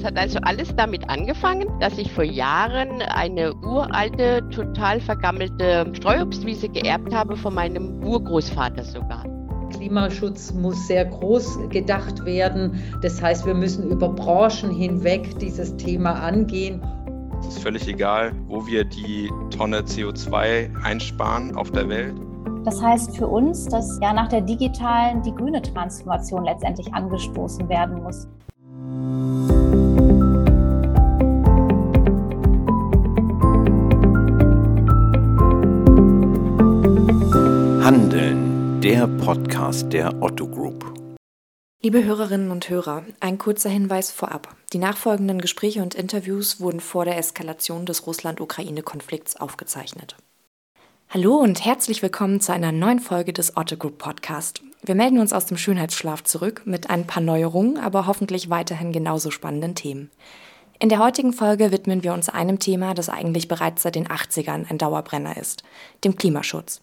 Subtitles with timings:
[0.00, 6.70] Das hat also alles damit angefangen, dass ich vor Jahren eine uralte, total vergammelte Streuobstwiese
[6.70, 9.26] geerbt habe von meinem Urgroßvater sogar.
[9.68, 12.82] Klimaschutz muss sehr groß gedacht werden.
[13.02, 16.80] Das heißt, wir müssen über Branchen hinweg dieses Thema angehen.
[17.40, 22.14] Es ist völlig egal, wo wir die Tonne CO2 einsparen auf der Welt.
[22.64, 28.02] Das heißt für uns, dass ja nach der digitalen die grüne Transformation letztendlich angestoßen werden
[28.02, 28.26] muss.
[38.82, 40.94] Der Podcast der Otto Group.
[41.82, 44.56] Liebe Hörerinnen und Hörer, ein kurzer Hinweis vorab.
[44.72, 50.16] Die nachfolgenden Gespräche und Interviews wurden vor der Eskalation des Russland-Ukraine-Konflikts aufgezeichnet.
[51.10, 54.62] Hallo und herzlich willkommen zu einer neuen Folge des Otto Group Podcast.
[54.82, 59.30] Wir melden uns aus dem Schönheitsschlaf zurück mit ein paar Neuerungen, aber hoffentlich weiterhin genauso
[59.30, 60.10] spannenden Themen.
[60.78, 64.70] In der heutigen Folge widmen wir uns einem Thema, das eigentlich bereits seit den 80ern
[64.70, 65.64] ein Dauerbrenner ist,
[66.02, 66.80] dem Klimaschutz.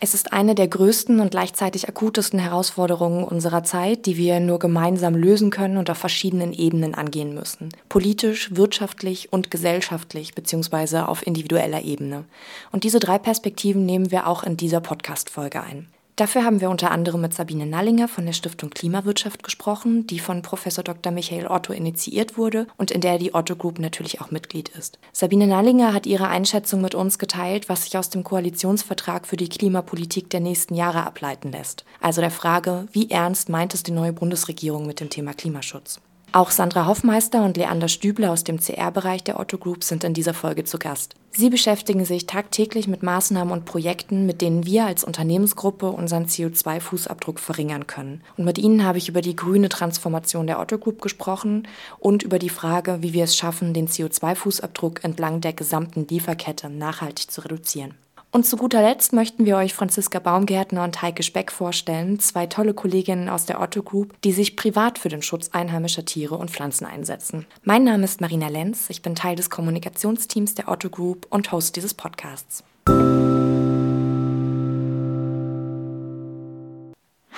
[0.00, 5.16] Es ist eine der größten und gleichzeitig akutesten Herausforderungen unserer Zeit, die wir nur gemeinsam
[5.16, 7.70] lösen können und auf verschiedenen Ebenen angehen müssen.
[7.88, 10.98] Politisch, wirtschaftlich und gesellschaftlich bzw.
[10.98, 12.24] auf individueller Ebene.
[12.70, 15.88] Und diese drei Perspektiven nehmen wir auch in dieser Podcast-Folge ein.
[16.18, 20.42] Dafür haben wir unter anderem mit Sabine Nallinger von der Stiftung Klimawirtschaft gesprochen, die von
[20.42, 21.12] Professor Dr.
[21.12, 24.98] Michael Otto initiiert wurde und in der die Otto Group natürlich auch Mitglied ist.
[25.12, 29.48] Sabine Nallinger hat ihre Einschätzung mit uns geteilt, was sich aus dem Koalitionsvertrag für die
[29.48, 31.84] Klimapolitik der nächsten Jahre ableiten lässt.
[32.00, 36.00] Also der Frage, wie ernst meint es die neue Bundesregierung mit dem Thema Klimaschutz?
[36.30, 40.34] Auch Sandra Hoffmeister und Leander Stübler aus dem CR-Bereich der Otto Group sind in dieser
[40.34, 41.14] Folge zu Gast.
[41.30, 47.38] Sie beschäftigen sich tagtäglich mit Maßnahmen und Projekten, mit denen wir als Unternehmensgruppe unseren CO2-Fußabdruck
[47.38, 48.22] verringern können.
[48.36, 51.66] Und mit ihnen habe ich über die grüne Transformation der Otto Group gesprochen
[51.98, 57.30] und über die Frage, wie wir es schaffen, den CO2-Fußabdruck entlang der gesamten Lieferkette nachhaltig
[57.30, 57.94] zu reduzieren.
[58.30, 62.74] Und zu guter Letzt möchten wir euch Franziska Baumgärtner und Heike Speck vorstellen, zwei tolle
[62.74, 66.84] Kolleginnen aus der Otto Group, die sich privat für den Schutz einheimischer Tiere und Pflanzen
[66.84, 67.46] einsetzen.
[67.62, 71.76] Mein Name ist Marina Lenz, ich bin Teil des Kommunikationsteams der Otto Group und Host
[71.76, 72.62] dieses Podcasts.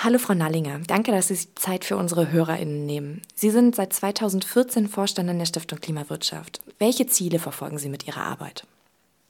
[0.03, 3.23] Hallo Frau Nallinger, danke, dass Sie sich Zeit für unsere HörerInnen nehmen.
[3.37, 6.63] Sie sind seit 2014 Vorstand in der Stiftung Klimawirtschaft.
[6.81, 8.65] Welche Ziele verfolgen Sie mit Ihrer Arbeit?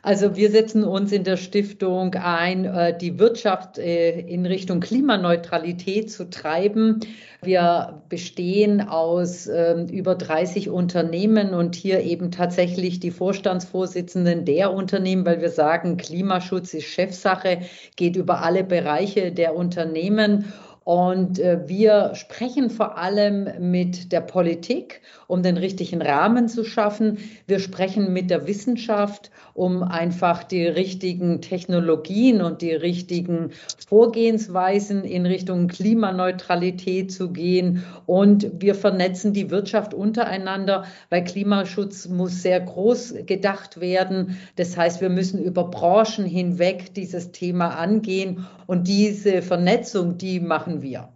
[0.03, 6.11] Also wir setzen uns in der Stiftung ein, äh, die Wirtschaft äh, in Richtung Klimaneutralität
[6.11, 7.01] zu treiben.
[7.43, 15.27] Wir bestehen aus ähm, über 30 Unternehmen und hier eben tatsächlich die Vorstandsvorsitzenden der Unternehmen,
[15.27, 17.61] weil wir sagen, Klimaschutz ist Chefsache,
[17.97, 20.51] geht über alle Bereiche der Unternehmen.
[20.91, 27.19] Und äh, wir sprechen vor allem mit der Politik, um den richtigen Rahmen zu schaffen.
[27.47, 33.51] Wir sprechen mit der Wissenschaft, um einfach die richtigen Technologien und die richtigen
[33.87, 37.85] Vorgehensweisen in Richtung Klimaneutralität zu gehen.
[38.07, 44.39] Und wir vernetzen die Wirtschaft untereinander, weil Klimaschutz muss sehr groß gedacht werden.
[44.57, 48.45] Das heißt, wir müssen über Branchen hinweg dieses Thema angehen.
[48.67, 51.09] Und diese Vernetzung, die machen wir.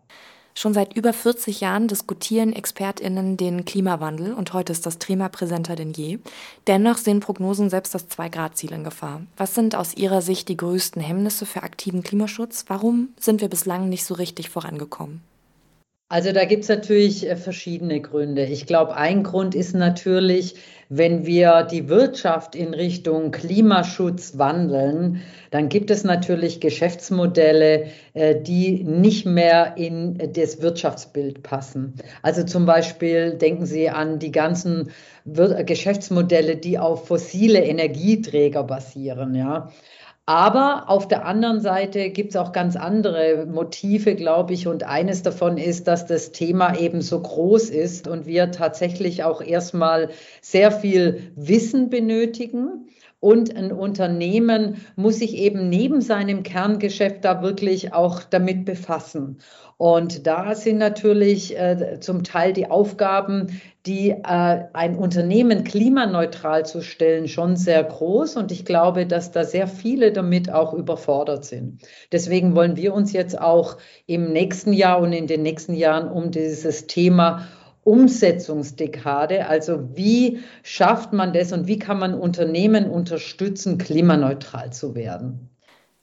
[0.56, 5.74] Schon seit über 40 Jahren diskutieren ExpertInnen den Klimawandel und heute ist das Thema präsenter
[5.74, 6.20] denn je.
[6.68, 9.22] Dennoch sehen Prognosen selbst das Zwei-Grad-Ziel in Gefahr.
[9.36, 12.66] Was sind aus Ihrer Sicht die größten Hemmnisse für aktiven Klimaschutz?
[12.68, 15.22] Warum sind wir bislang nicht so richtig vorangekommen?
[16.14, 18.44] Also da gibt es natürlich äh, verschiedene Gründe.
[18.44, 20.54] Ich glaube, ein Grund ist natürlich,
[20.88, 28.84] wenn wir die Wirtschaft in Richtung Klimaschutz wandeln, dann gibt es natürlich Geschäftsmodelle, äh, die
[28.84, 31.94] nicht mehr in das Wirtschaftsbild passen.
[32.22, 34.92] Also zum Beispiel denken Sie an die ganzen
[35.24, 39.72] Geschäftsmodelle, die auf fossile Energieträger basieren, ja.
[40.26, 44.66] Aber auf der anderen Seite gibt es auch ganz andere Motive, glaube ich.
[44.66, 49.42] Und eines davon ist, dass das Thema eben so groß ist und wir tatsächlich auch
[49.42, 52.88] erstmal sehr viel Wissen benötigen.
[53.24, 59.38] Und ein Unternehmen muss sich eben neben seinem Kerngeschäft da wirklich auch damit befassen.
[59.78, 66.82] Und da sind natürlich äh, zum Teil die Aufgaben, die äh, ein Unternehmen klimaneutral zu
[66.82, 68.36] stellen, schon sehr groß.
[68.36, 71.80] Und ich glaube, dass da sehr viele damit auch überfordert sind.
[72.12, 76.30] Deswegen wollen wir uns jetzt auch im nächsten Jahr und in den nächsten Jahren um
[76.30, 77.48] dieses Thema
[77.84, 85.50] Umsetzungsdekade, also wie schafft man das und wie kann man Unternehmen unterstützen, klimaneutral zu werden?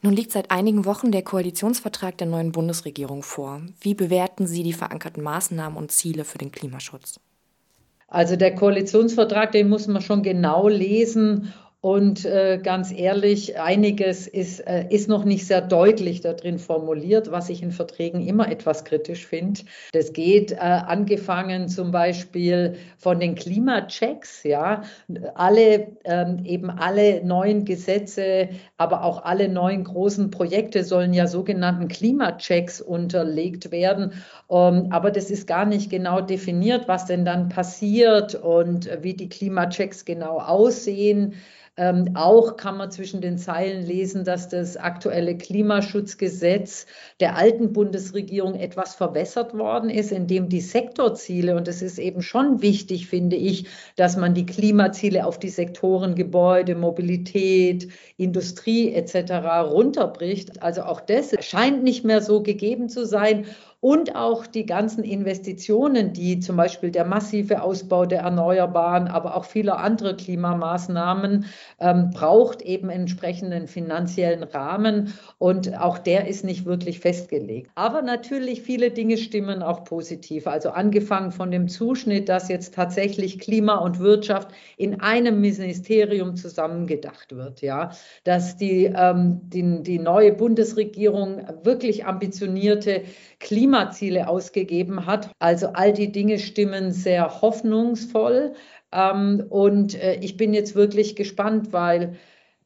[0.03, 3.61] Nun liegt seit einigen Wochen der Koalitionsvertrag der neuen Bundesregierung vor.
[3.81, 7.19] Wie bewerten Sie die verankerten Maßnahmen und Ziele für den Klimaschutz?
[8.07, 14.59] Also der Koalitionsvertrag, den muss man schon genau lesen und äh, ganz ehrlich, einiges ist,
[14.59, 19.25] äh, ist noch nicht sehr deutlich darin formuliert, was ich in Verträgen immer etwas kritisch
[19.25, 19.61] finde.
[19.91, 24.83] Das geht äh, angefangen zum Beispiel von den Klimachecks, ja,
[25.33, 31.87] alle ähm, eben alle neuen Gesetze, aber auch alle neuen großen Projekte sollen ja sogenannten
[31.87, 34.13] Klimachecks unterlegt werden.
[34.51, 39.29] Ähm, aber das ist gar nicht genau definiert, was denn dann passiert und wie die
[39.29, 41.33] Klimachecks genau aussehen.
[41.77, 46.85] Ähm, auch kann man zwischen den Zeilen lesen, dass das aktuelle Klimaschutzgesetz
[47.21, 52.61] der alten Bundesregierung etwas verwässert worden ist, indem die Sektorziele, und es ist eben schon
[52.61, 57.87] wichtig, finde ich, dass man die Klimaziele auf die Sektoren Gebäude, Mobilität,
[58.17, 59.31] Industrie etc.
[59.71, 60.61] runterbricht.
[60.61, 63.45] Also auch das scheint nicht mehr so gegeben zu sein
[63.81, 69.45] und auch die ganzen Investitionen, die zum Beispiel der massive Ausbau der Erneuerbaren, aber auch
[69.45, 71.45] vieler andere Klimamaßnahmen
[71.79, 77.71] ähm, braucht eben entsprechenden finanziellen Rahmen und auch der ist nicht wirklich festgelegt.
[77.73, 80.45] Aber natürlich viele Dinge stimmen auch positiv.
[80.45, 87.35] Also angefangen von dem Zuschnitt, dass jetzt tatsächlich Klima und Wirtschaft in einem Ministerium zusammengedacht
[87.35, 87.89] wird, ja,
[88.25, 93.01] dass die, ähm, die, die neue Bundesregierung wirklich ambitionierte
[93.71, 95.31] Klimaziele ausgegeben hat.
[95.39, 98.53] Also all die Dinge stimmen sehr hoffnungsvoll.
[98.91, 102.17] Ähm, und äh, ich bin jetzt wirklich gespannt, weil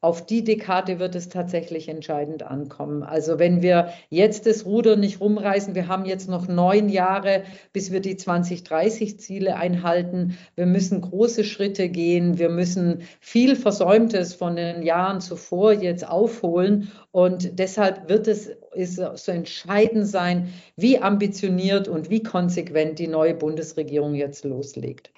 [0.01, 3.01] auf die Dekade wird es tatsächlich entscheidend ankommen.
[3.03, 7.43] Also wenn wir jetzt das Ruder nicht rumreißen, wir haben jetzt noch neun Jahre,
[7.73, 10.37] bis wir die 2030-Ziele einhalten.
[10.55, 12.39] Wir müssen große Schritte gehen.
[12.39, 16.91] Wir müssen viel Versäumtes von den Jahren zuvor jetzt aufholen.
[17.11, 23.33] Und deshalb wird es ist so entscheidend sein, wie ambitioniert und wie konsequent die neue
[23.33, 25.11] Bundesregierung jetzt loslegt.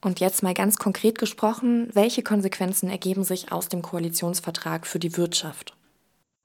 [0.00, 5.16] Und jetzt mal ganz konkret gesprochen, welche Konsequenzen ergeben sich aus dem Koalitionsvertrag für die
[5.16, 5.74] Wirtschaft?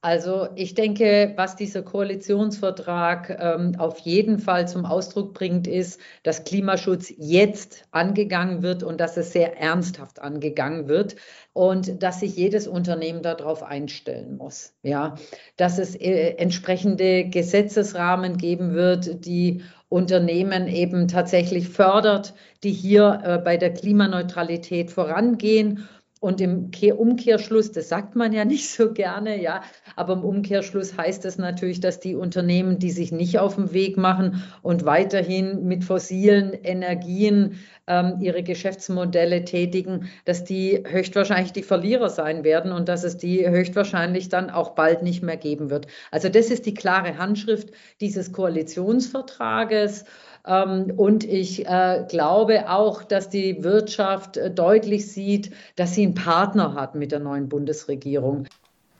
[0.07, 6.45] Also ich denke, was dieser Koalitionsvertrag ähm, auf jeden Fall zum Ausdruck bringt, ist, dass
[6.45, 11.17] Klimaschutz jetzt angegangen wird und dass es sehr ernsthaft angegangen wird
[11.51, 14.75] und dass sich jedes Unternehmen darauf einstellen muss.
[14.81, 15.15] Ja,
[15.57, 22.33] dass es äh, entsprechende Gesetzesrahmen geben wird, die Unternehmen eben tatsächlich fördert,
[22.63, 28.69] die hier äh, bei der Klimaneutralität vorangehen und im Umkehrschluss, das sagt man ja nicht
[28.69, 29.61] so gerne, ja,
[29.95, 33.97] aber im Umkehrschluss heißt das natürlich, dass die Unternehmen, die sich nicht auf den Weg
[33.97, 42.09] machen und weiterhin mit fossilen Energien ähm, ihre Geschäftsmodelle tätigen, dass die höchstwahrscheinlich die Verlierer
[42.09, 45.87] sein werden und dass es die höchstwahrscheinlich dann auch bald nicht mehr geben wird.
[46.11, 47.71] Also das ist die klare Handschrift
[48.01, 50.05] dieses Koalitionsvertrages.
[50.47, 56.13] Ähm, und ich äh, glaube auch, dass die Wirtschaft äh, deutlich sieht, dass sie einen
[56.13, 58.47] Partner hat mit der neuen Bundesregierung.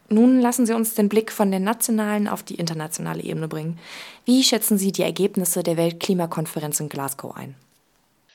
[0.10, 3.78] Nun lassen Sie uns den Blick von der nationalen auf die internationale Ebene bringen.
[4.24, 7.56] Wie schätzen Sie die Ergebnisse der Weltklimakonferenz in Glasgow ein?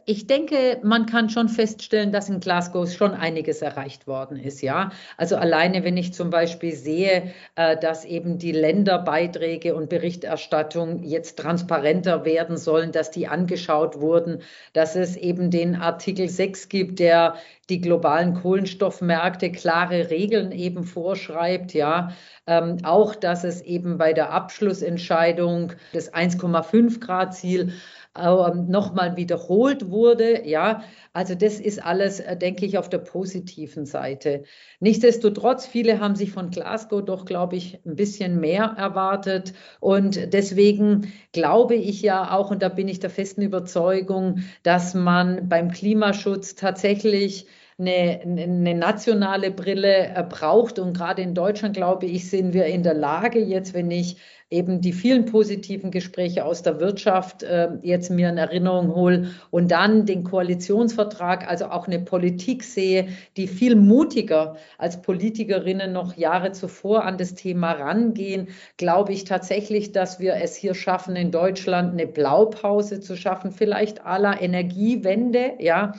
[0.05, 4.61] Ich denke, man kann schon feststellen, dass in Glasgow schon einiges erreicht worden ist.
[4.61, 11.05] Ja, also alleine, wenn ich zum Beispiel sehe, äh, dass eben die Länderbeiträge und Berichterstattung
[11.05, 16.99] jetzt transparenter werden sollen, dass die angeschaut wurden, dass es eben den Artikel 6 gibt,
[16.99, 17.37] der
[17.69, 21.75] die globalen Kohlenstoffmärkte klare Regeln eben vorschreibt.
[21.75, 22.13] Ja,
[22.47, 27.73] ähm, auch, dass es eben bei der Abschlussentscheidung des 1,5 Grad Ziel
[28.15, 30.47] nochmal wiederholt wurde.
[30.47, 30.83] Ja,
[31.15, 34.43] also das ist alles, äh, denke ich, auf der positiven Seite.
[34.81, 39.55] Nichtsdestotrotz, viele haben sich von Glasgow doch, glaube ich, ein bisschen mehr erwartet.
[39.81, 45.49] Und deswegen glaube ich ja auch, und da bin ich der festen Überzeugung, dass man
[45.49, 47.47] beim Klimaschutz tatsächlich
[47.79, 50.79] eine, eine, nationale Brille äh, braucht.
[50.79, 54.19] Und gerade in Deutschland, glaube ich, sind wir in der Lage, jetzt, wenn ich
[54.53, 59.71] eben die vielen positiven Gespräche aus der Wirtschaft äh, jetzt mir in Erinnerung hole und
[59.71, 66.53] dann den Koalitionsvertrag, also auch eine Politik sehe, die viel mutiger als Politikerinnen noch Jahre
[66.53, 71.93] zuvor an das Thema rangehen, glaube ich tatsächlich, dass wir es hier schaffen, in Deutschland
[71.93, 75.94] eine Blaupause zu schaffen, vielleicht aller Energiewende, ja,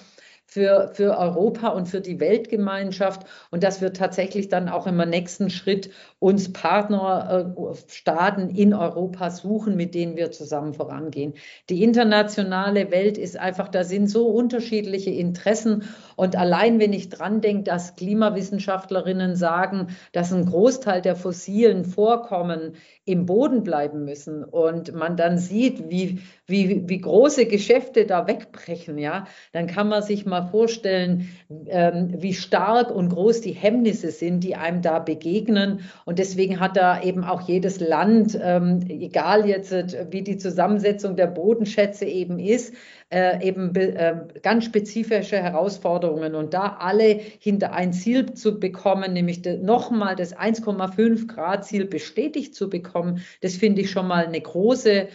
[0.53, 5.50] für, für Europa und für die Weltgemeinschaft und dass wir tatsächlich dann auch im nächsten
[5.50, 11.33] Schritt uns Partnerstaaten äh, in Europa suchen, mit denen wir zusammen vorangehen.
[11.72, 17.41] Die internationale Welt ist einfach, da sind so unterschiedliche Interessen und allein wenn ich dran
[17.41, 24.93] denke, dass Klimawissenschaftlerinnen sagen, dass ein Großteil der fossilen Vorkommen im Boden bleiben müssen und
[24.93, 30.25] man dann sieht, wie wie, wie große Geschäfte da wegbrechen, ja, dann kann man sich
[30.25, 31.29] mal vorstellen,
[31.67, 35.89] ähm, wie stark und groß die Hemmnisse sind, die einem da begegnen.
[36.05, 39.71] Und deswegen hat da eben auch jedes Land, ähm, egal jetzt,
[40.12, 42.73] wie die Zusammensetzung der Bodenschätze eben ist,
[43.09, 46.35] äh, eben äh, ganz spezifische Herausforderungen.
[46.35, 52.53] Und da alle hinter ein Ziel zu bekommen, nämlich nochmal das 1,5 Grad Ziel bestätigt
[52.53, 55.07] zu bekommen, das finde ich schon mal eine große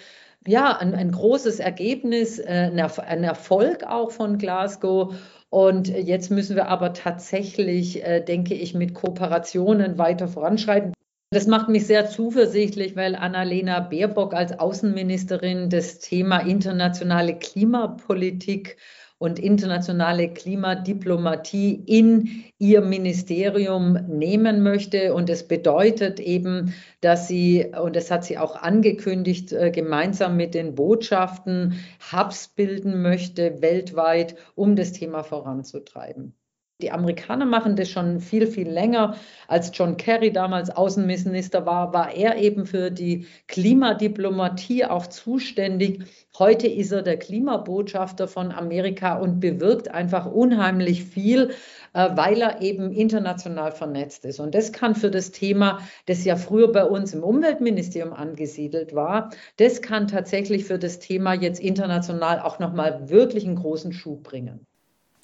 [0.49, 5.15] ja, ein, ein großes Ergebnis, äh, ein Erfolg auch von Glasgow.
[5.51, 10.93] Und jetzt müssen wir aber tatsächlich, äh, denke ich, mit Kooperationen weiter voranschreiten.
[11.31, 18.79] Das macht mich sehr zuversichtlich, weil Annalena Baerbock als Außenministerin das Thema internationale Klimapolitik
[19.19, 25.13] und internationale Klimadiplomatie in ihr Ministerium nehmen möchte.
[25.13, 30.55] Und es bedeutet eben, dass sie, und das hat sie auch angekündigt, äh, gemeinsam mit
[30.55, 31.81] den Botschaften
[32.13, 36.35] Hubs bilden möchte weltweit, um das Thema voranzutreiben.
[36.81, 39.17] Die Amerikaner machen das schon viel, viel länger.
[39.49, 46.05] Als John Kerry damals Außenminister war, war er eben für die Klimadiplomatie auch zuständig.
[46.39, 51.51] Heute ist er der Klimabotschafter von Amerika und bewirkt einfach unheimlich viel,
[51.95, 54.39] äh, weil er eben international vernetzt ist.
[54.39, 59.31] Und das kann für das Thema, das ja früher bei uns im Umweltministerium angesiedelt war,
[59.57, 64.65] das kann tatsächlich für das Thema jetzt international auch nochmal wirklich einen großen Schub bringen.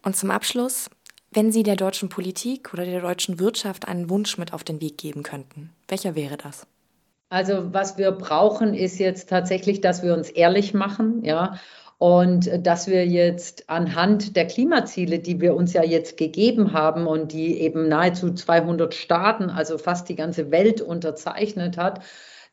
[0.02, 0.90] Und zum Abschluss,
[1.34, 4.98] wenn Sie der deutschen Politik oder der deutschen Wirtschaft einen Wunsch mit auf den Weg
[4.98, 6.66] geben könnten, welcher wäre das?
[7.28, 11.58] Also was wir brauchen, ist jetzt tatsächlich, dass wir uns ehrlich machen, ja,
[11.98, 17.32] und dass wir jetzt anhand der Klimaziele, die wir uns ja jetzt gegeben haben und
[17.32, 22.00] die eben nahezu 200 Staaten, also fast die ganze Welt unterzeichnet hat,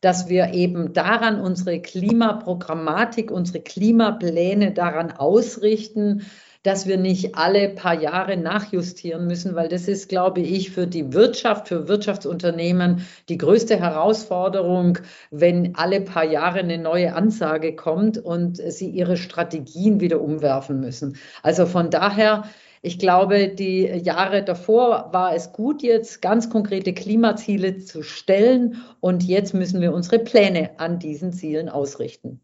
[0.00, 6.26] dass wir eben daran unsere Klimaprogrammatik, unsere Klimapläne daran ausrichten,
[6.62, 11.12] dass wir nicht alle paar Jahre nachjustieren müssen, weil das ist, glaube ich, für die
[11.12, 14.98] Wirtschaft, für Wirtschaftsunternehmen die größte Herausforderung,
[15.30, 21.16] wenn alle paar Jahre eine neue Ansage kommt und sie ihre Strategien wieder umwerfen müssen.
[21.42, 22.44] Also von daher,
[22.80, 29.24] ich glaube, die Jahre davor war es gut, jetzt ganz konkrete Klimaziele zu stellen und
[29.24, 32.40] jetzt müssen wir unsere Pläne an diesen Zielen ausrichten.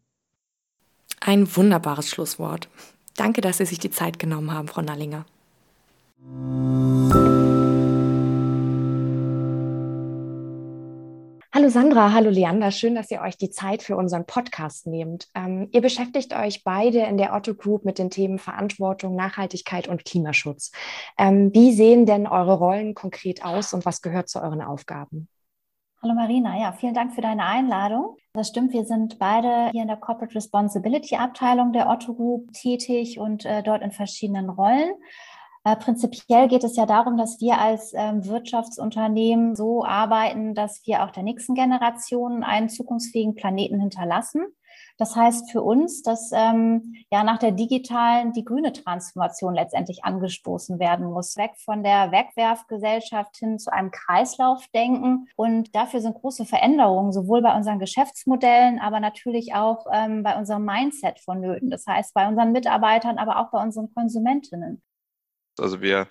[1.21, 2.69] Ein wunderbares Schlusswort.
[3.15, 5.25] Danke, dass Sie sich die Zeit genommen haben, Frau Nallinger.
[11.51, 15.27] Hallo Sandra, hallo Leander, schön, dass ihr euch die Zeit für unseren Podcast nehmt.
[15.35, 20.05] Ähm, ihr beschäftigt euch beide in der Otto Group mit den Themen Verantwortung, Nachhaltigkeit und
[20.05, 20.71] Klimaschutz.
[21.17, 25.27] Ähm, wie sehen denn eure Rollen konkret aus und was gehört zu euren Aufgaben?
[26.01, 28.15] Hallo Marina, ja, vielen Dank für deine Einladung.
[28.31, 33.19] Das stimmt, wir sind beide hier in der Corporate Responsibility Abteilung der Otto Group tätig
[33.19, 34.93] und äh, dort in verschiedenen Rollen.
[35.69, 41.03] Äh, prinzipiell geht es ja darum, dass wir als ähm, Wirtschaftsunternehmen so arbeiten, dass wir
[41.03, 44.41] auch der nächsten Generation einen zukunftsfähigen Planeten hinterlassen.
[44.97, 50.79] Das heißt für uns, dass ähm, ja nach der digitalen die grüne Transformation letztendlich angestoßen
[50.79, 51.37] werden muss.
[51.37, 55.27] Weg von der Wegwerfgesellschaft hin zu einem Kreislaufdenken.
[55.35, 60.65] Und dafür sind große Veränderungen sowohl bei unseren Geschäftsmodellen, aber natürlich auch ähm, bei unserem
[60.65, 61.69] Mindset vonnöten.
[61.69, 64.81] Das heißt bei unseren Mitarbeitern, aber auch bei unseren Konsumentinnen.
[65.59, 66.07] Also wir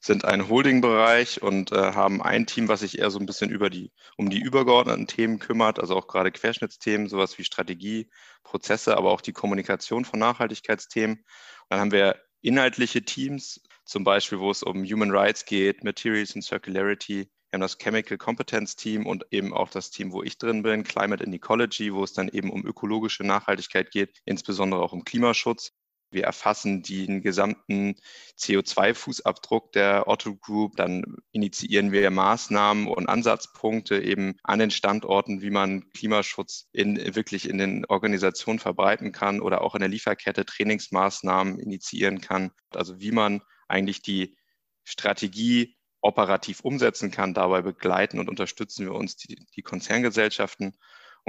[0.00, 3.68] sind ein Holding-Bereich und äh, haben ein Team, was sich eher so ein bisschen über
[3.68, 8.08] die, um die übergeordneten Themen kümmert, also auch gerade Querschnittsthemen, sowas wie Strategie,
[8.44, 11.16] Prozesse, aber auch die Kommunikation von Nachhaltigkeitsthemen.
[11.16, 11.24] Und
[11.68, 16.44] dann haben wir inhaltliche Teams, zum Beispiel, wo es um Human Rights geht, Materials and
[16.44, 17.28] Circularity.
[17.50, 20.84] Wir haben das Chemical Competence Team und eben auch das Team, wo ich drin bin,
[20.84, 25.72] Climate and Ecology, wo es dann eben um ökologische Nachhaltigkeit geht, insbesondere auch um Klimaschutz.
[26.10, 27.96] Wir erfassen den gesamten
[28.38, 30.76] CO2-Fußabdruck der Otto Group.
[30.76, 37.48] Dann initiieren wir Maßnahmen und Ansatzpunkte eben an den Standorten, wie man Klimaschutz in, wirklich
[37.48, 42.52] in den Organisationen verbreiten kann oder auch in der Lieferkette Trainingsmaßnahmen initiieren kann.
[42.70, 44.36] Also wie man eigentlich die
[44.84, 47.34] Strategie operativ umsetzen kann.
[47.34, 50.76] Dabei begleiten und unterstützen wir uns die, die Konzerngesellschaften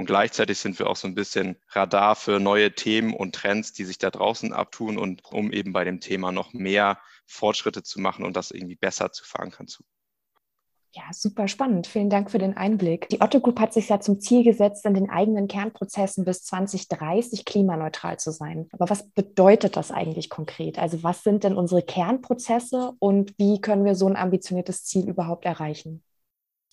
[0.00, 3.84] und gleichzeitig sind wir auch so ein bisschen Radar für neue Themen und Trends, die
[3.84, 8.24] sich da draußen abtun und um eben bei dem Thema noch mehr Fortschritte zu machen
[8.24, 9.84] und das irgendwie besser zu verankern zu.
[10.92, 11.86] Ja, super spannend.
[11.86, 13.10] Vielen Dank für den Einblick.
[13.10, 17.44] Die Otto Group hat sich ja zum Ziel gesetzt, in den eigenen Kernprozessen bis 2030
[17.44, 18.68] klimaneutral zu sein.
[18.72, 20.78] Aber was bedeutet das eigentlich konkret?
[20.78, 25.44] Also was sind denn unsere Kernprozesse und wie können wir so ein ambitioniertes Ziel überhaupt
[25.44, 26.02] erreichen?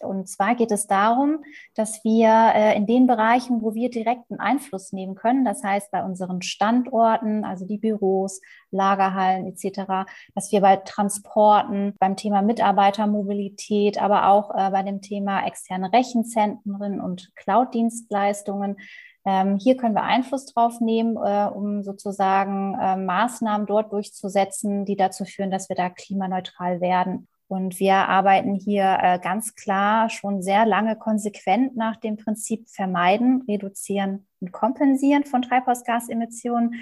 [0.01, 1.43] Und zwar geht es darum,
[1.75, 6.03] dass wir äh, in den Bereichen, wo wir direkten Einfluss nehmen können, das heißt bei
[6.03, 14.29] unseren Standorten, also die Büros, Lagerhallen etc., dass wir bei Transporten, beim Thema Mitarbeitermobilität, aber
[14.29, 18.77] auch äh, bei dem Thema externe Rechenzentren und Cloud-Dienstleistungen
[19.25, 25.25] ähm, hier können wir Einfluss drauf nehmen, äh, um sozusagen Maßnahmen dort durchzusetzen, die dazu
[25.25, 27.27] führen, dass wir da klimaneutral werden.
[27.47, 33.43] Und wir arbeiten hier äh, ganz klar schon sehr lange konsequent nach dem Prinzip vermeiden,
[33.47, 36.75] reduzieren und kompensieren von Treibhausgasemissionen.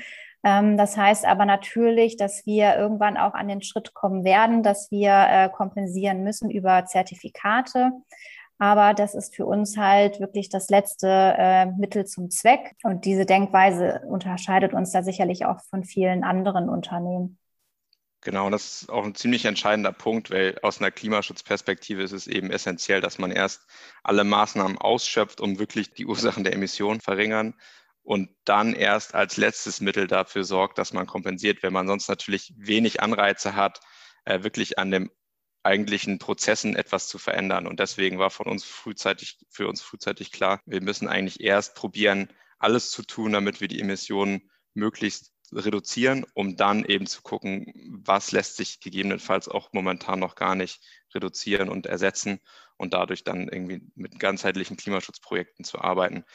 [0.43, 4.89] Ähm, das heißt aber natürlich, dass wir irgendwann auch an den Schritt kommen werden, dass
[4.89, 7.91] wir äh, kompensieren müssen über Zertifikate.
[8.57, 11.07] Aber das ist für uns halt wirklich das letzte
[11.37, 12.75] äh, Mittel zum Zweck.
[12.83, 17.37] Und diese Denkweise unterscheidet uns da sicherlich auch von vielen anderen Unternehmen.
[18.25, 22.49] Genau, das ist auch ein ziemlich entscheidender Punkt, weil aus einer Klimaschutzperspektive ist es eben
[22.49, 23.67] essentiell, dass man erst
[24.01, 27.53] alle Maßnahmen ausschöpft, um wirklich die Ursachen der Emissionen verringern
[28.01, 32.51] und dann erst als letztes Mittel dafür sorgt, dass man kompensiert, wenn man sonst natürlich
[32.57, 33.79] wenig Anreize hat,
[34.25, 35.11] äh, wirklich an dem
[35.61, 37.67] eigentlichen Prozessen etwas zu verändern.
[37.67, 42.33] Und deswegen war von uns frühzeitig, für uns frühzeitig klar, wir müssen eigentlich erst probieren,
[42.57, 47.71] alles zu tun, damit wir die Emissionen möglichst reduzieren, um dann eben zu gucken,
[48.03, 50.81] was lässt sich gegebenenfalls auch momentan noch gar nicht
[51.13, 52.39] reduzieren und ersetzen
[52.77, 56.25] und dadurch dann irgendwie mit ganzheitlichen Klimaschutzprojekten zu arbeiten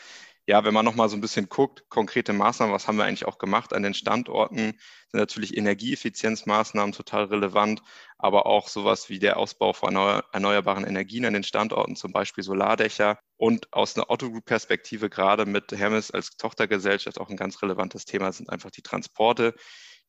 [0.47, 3.38] ja, wenn man nochmal so ein bisschen guckt, konkrete Maßnahmen, was haben wir eigentlich auch
[3.38, 3.73] gemacht?
[3.73, 4.78] An den Standorten,
[5.11, 7.82] sind natürlich Energieeffizienzmaßnahmen total relevant,
[8.18, 13.18] aber auch sowas wie der Ausbau von erneuerbaren Energien an den Standorten, zum Beispiel Solardächer.
[13.37, 18.04] Und aus einer Otto Group Perspektive gerade mit Hermes als Tochtergesellschaft auch ein ganz relevantes
[18.04, 19.54] Thema sind einfach die Transporte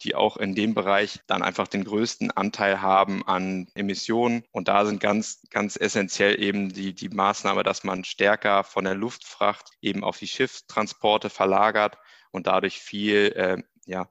[0.03, 4.43] die auch in dem Bereich dann einfach den größten Anteil haben an Emissionen.
[4.51, 8.95] Und da sind ganz, ganz essentiell eben die, die Maßnahme, dass man stärker von der
[8.95, 11.97] Luftfracht eben auf die Schiffstransporte verlagert
[12.31, 14.09] und dadurch viel äh, ja,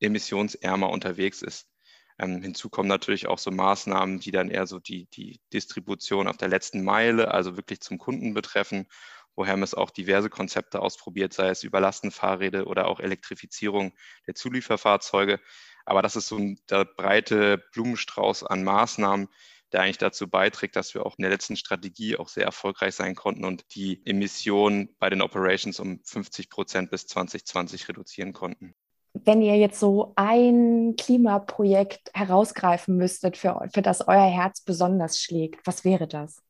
[0.00, 1.68] emissionsärmer unterwegs ist.
[2.18, 6.36] Ähm, hinzu kommen natürlich auch so Maßnahmen, die dann eher so die, die Distribution auf
[6.36, 8.86] der letzten Meile, also wirklich zum Kunden betreffen
[9.40, 13.94] wo Hermes auch diverse Konzepte ausprobiert, sei es Überlastenfahrräder oder auch Elektrifizierung
[14.26, 15.40] der Zulieferfahrzeuge.
[15.86, 19.28] Aber das ist so ein, der breite Blumenstrauß an Maßnahmen,
[19.72, 23.14] der eigentlich dazu beiträgt, dass wir auch in der letzten Strategie auch sehr erfolgreich sein
[23.14, 28.74] konnten und die Emissionen bei den Operations um 50 Prozent bis 2020 reduzieren konnten.
[29.14, 35.66] Wenn ihr jetzt so ein Klimaprojekt herausgreifen müsstet, für, für das euer Herz besonders schlägt,
[35.66, 36.42] was wäre das?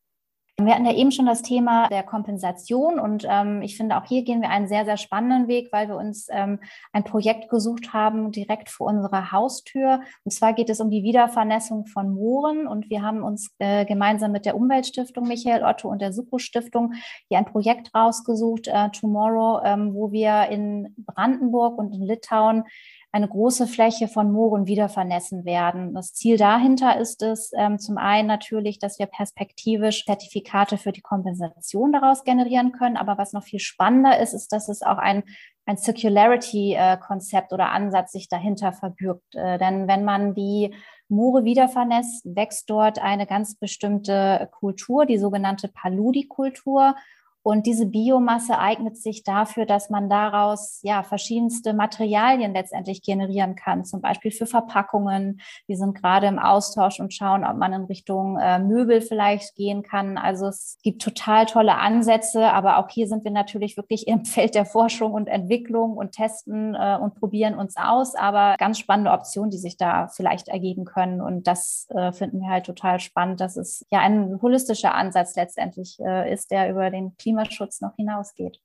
[0.67, 4.23] Wir hatten ja eben schon das Thema der Kompensation und ähm, ich finde, auch hier
[4.23, 6.61] gehen wir einen sehr, sehr spannenden Weg, weil wir uns ähm,
[6.93, 10.01] ein Projekt gesucht haben direkt vor unserer Haustür.
[10.25, 14.33] Und zwar geht es um die Wiedervernässung von Mooren und wir haben uns äh, gemeinsam
[14.33, 16.95] mit der Umweltstiftung Michael Otto und der Suko Stiftung
[17.29, 22.65] hier ein Projekt rausgesucht, äh, Tomorrow, ähm, wo wir in Brandenburg und in Litauen
[23.13, 25.95] eine große Fläche von Mooren wieder vernässen werden.
[25.95, 31.01] Das Ziel dahinter ist es ähm, zum einen natürlich, dass wir perspektivisch Zertifikate für die
[31.01, 32.97] Kompensation daraus generieren können.
[32.97, 35.25] Aber was noch viel spannender ist, ist, dass es auch ein,
[35.67, 39.35] ein Circularity-Konzept oder Ansatz sich dahinter verbirgt.
[39.35, 40.73] Äh, denn wenn man die
[41.09, 46.95] Moore wieder vernässt, wächst dort eine ganz bestimmte Kultur, die sogenannte Paludi-Kultur.
[47.43, 53.85] Und diese Biomasse eignet sich dafür, dass man daraus ja verschiedenste Materialien letztendlich generieren kann,
[53.85, 55.41] zum Beispiel für Verpackungen.
[55.67, 59.83] Wir sind gerade im Austausch und schauen, ob man in Richtung äh, Möbel vielleicht gehen
[59.83, 60.19] kann.
[60.19, 64.55] Also es gibt total tolle Ansätze, aber auch hier sind wir natürlich wirklich im Feld
[64.55, 68.15] der Forschung und Entwicklung und testen äh, und probieren uns aus.
[68.15, 71.23] Aber ganz spannende Optionen, die sich da vielleicht ergeben können.
[71.23, 75.99] Und das äh, finden wir halt total spannend, dass es ja ein holistischer Ansatz letztendlich
[76.01, 78.59] äh, ist, der über den Klimaschutz noch hinausgeht.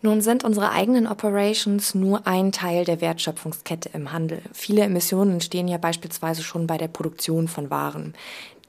[0.00, 4.40] Nun sind unsere eigenen Operations nur ein Teil der Wertschöpfungskette im Handel.
[4.52, 8.14] Viele Emissionen entstehen ja beispielsweise schon bei der Produktion von Waren.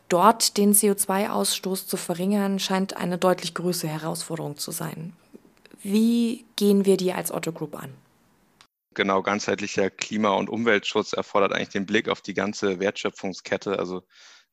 [0.07, 5.13] Dort den CO2-Ausstoß zu verringern, scheint eine deutlich größere Herausforderung zu sein.
[5.83, 7.93] Wie gehen wir die als Otto Group an?
[8.95, 13.77] Genau, ganzheitlicher Klima- und Umweltschutz erfordert eigentlich den Blick auf die ganze Wertschöpfungskette.
[13.77, 14.01] Also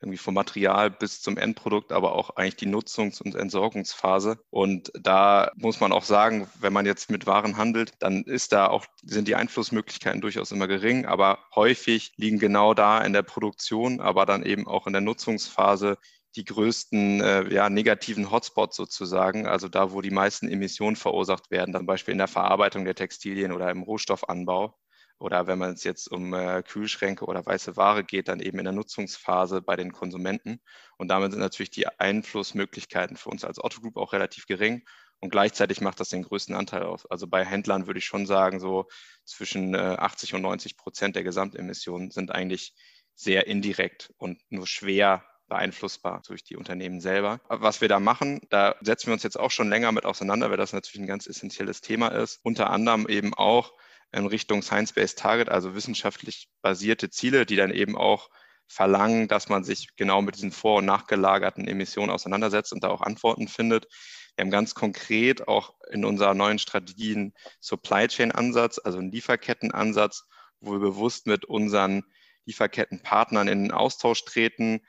[0.00, 4.38] irgendwie vom Material bis zum Endprodukt, aber auch eigentlich die Nutzungs- und Entsorgungsphase.
[4.50, 8.66] Und da muss man auch sagen, wenn man jetzt mit Waren handelt, dann ist da
[8.66, 14.00] auch, sind die Einflussmöglichkeiten durchaus immer gering, aber häufig liegen genau da in der Produktion,
[14.00, 15.98] aber dann eben auch in der Nutzungsphase
[16.36, 21.74] die größten äh, ja, negativen Hotspots sozusagen, also da, wo die meisten Emissionen verursacht werden,
[21.74, 24.76] zum Beispiel in der Verarbeitung der Textilien oder im Rohstoffanbau.
[25.18, 28.64] Oder wenn man es jetzt um äh, Kühlschränke oder weiße Ware geht, dann eben in
[28.64, 30.60] der Nutzungsphase bei den Konsumenten.
[30.98, 34.82] Und damit sind natürlich die Einflussmöglichkeiten für uns als Otto Group auch relativ gering.
[35.20, 37.06] Und gleichzeitig macht das den größten Anteil aus.
[37.06, 38.86] Also bei Händlern würde ich schon sagen, so
[39.24, 42.74] zwischen äh, 80 und 90 Prozent der Gesamtemissionen sind eigentlich
[43.14, 47.40] sehr indirekt und nur schwer beeinflussbar durch die Unternehmen selber.
[47.48, 50.56] Was wir da machen, da setzen wir uns jetzt auch schon länger mit auseinander, weil
[50.56, 52.40] das natürlich ein ganz essentielles Thema ist.
[52.42, 53.72] Unter anderem eben auch
[54.12, 58.28] in Richtung Science-Based Target, also wissenschaftlich basierte Ziele, die dann eben auch
[58.68, 63.00] verlangen, dass man sich genau mit diesen vor- und nachgelagerten Emissionen auseinandersetzt und da auch
[63.00, 63.86] Antworten findet.
[64.34, 69.12] Wir haben ganz konkret auch in unserer neuen Strategie einen Supply Chain Ansatz, also einen
[69.12, 70.24] Lieferketten-Ansatz,
[70.60, 72.02] wo wir bewusst mit unseren
[72.44, 74.80] Lieferkettenpartnern in den Austausch treten,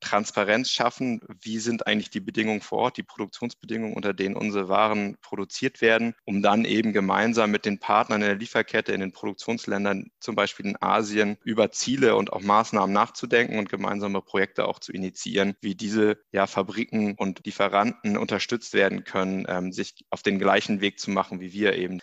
[0.00, 5.16] Transparenz schaffen, wie sind eigentlich die Bedingungen vor Ort, die Produktionsbedingungen, unter denen unsere Waren
[5.20, 10.10] produziert werden, um dann eben gemeinsam mit den Partnern in der Lieferkette in den Produktionsländern,
[10.20, 14.92] zum Beispiel in Asien, über Ziele und auch Maßnahmen nachzudenken und gemeinsame Projekte auch zu
[14.92, 20.80] initiieren, wie diese ja, Fabriken und Lieferanten unterstützt werden können, ähm, sich auf den gleichen
[20.80, 22.00] Weg zu machen wie wir eben.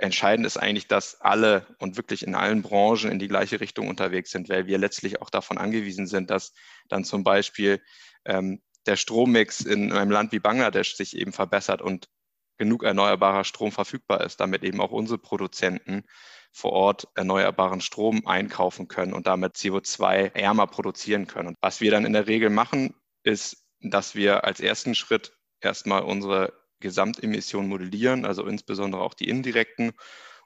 [0.00, 4.30] Entscheidend ist eigentlich, dass alle und wirklich in allen Branchen in die gleiche Richtung unterwegs
[4.30, 6.54] sind, weil wir letztlich auch davon angewiesen sind, dass
[6.88, 7.82] dann zum Beispiel
[8.24, 12.08] ähm, der Strommix in einem Land wie Bangladesch sich eben verbessert und
[12.56, 16.04] genug erneuerbarer Strom verfügbar ist, damit eben auch unsere Produzenten
[16.52, 21.48] vor Ort erneuerbaren Strom einkaufen können und damit CO2 ärmer produzieren können.
[21.48, 26.02] Und was wir dann in der Regel machen, ist, dass wir als ersten Schritt erstmal
[26.02, 29.92] unsere Gesamtemissionen modellieren, also insbesondere auch die indirekten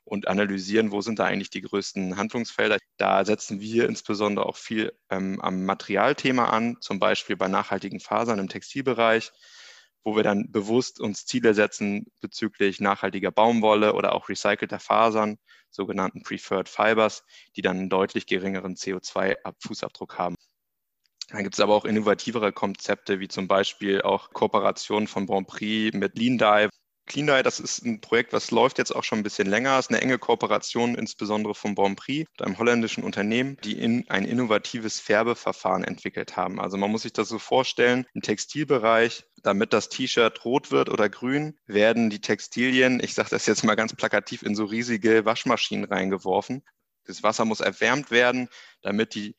[0.04, 2.78] und analysieren, wo sind da eigentlich die größten Handlungsfelder.
[2.98, 8.38] Da setzen wir insbesondere auch viel ähm, am Materialthema an, zum Beispiel bei nachhaltigen Fasern
[8.38, 9.32] im Textilbereich,
[10.04, 15.38] wo wir dann bewusst uns Ziele setzen bezüglich nachhaltiger Baumwolle oder auch recycelter Fasern,
[15.70, 17.24] sogenannten Preferred Fibers,
[17.56, 20.36] die dann einen deutlich geringeren CO2-Fußabdruck haben.
[21.34, 25.92] Dann gibt es aber auch innovativere Konzepte, wie zum Beispiel auch Kooperationen von Grand Prix
[25.92, 26.38] mit Lean.
[27.06, 29.76] Clean Dye, das ist ein Projekt, was läuft jetzt auch schon ein bisschen länger.
[29.76, 34.24] Es ist eine enge Kooperation, insbesondere vom Bon Prix, einem holländischen Unternehmen, die in ein
[34.24, 36.60] innovatives Färbeverfahren entwickelt haben.
[36.60, 41.08] Also man muss sich das so vorstellen, im Textilbereich, damit das T-Shirt rot wird oder
[41.08, 45.84] grün, werden die Textilien, ich sage das jetzt mal ganz plakativ, in so riesige Waschmaschinen
[45.84, 46.62] reingeworfen.
[47.06, 48.48] Das Wasser muss erwärmt werden,
[48.82, 49.34] damit die